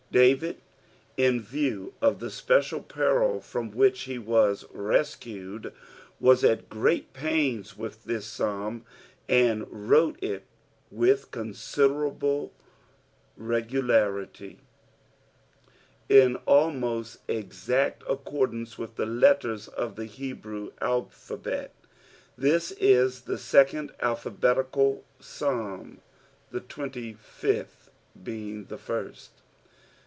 [0.11, 0.57] David
[1.15, 5.71] in vine cf Ihe special peril from ahich he was rescued,
[6.21, 8.83] tins at great pains anth thi» Psalm,
[9.29, 10.43] and arole it
[10.93, 12.49] allh considenMe
[13.39, 14.57] regularUy,
[16.09, 21.69] in almost exact accordance with the letters qf the HArew nijiiabA.
[22.37, 25.97] This is the second afpAoMica/ Fstdm,
[26.51, 27.65] Hit ttBeniy'fiJJh
[28.21, 29.31] being Uie first.